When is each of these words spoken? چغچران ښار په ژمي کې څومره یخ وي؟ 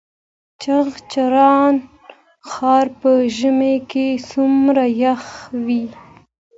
چغچران 0.61 1.75
ښار 2.49 2.87
په 2.99 3.11
ژمي 3.37 3.75
کې 3.91 4.07
څومره 4.31 4.83
یخ 5.03 5.23
وي؟ 5.65 5.85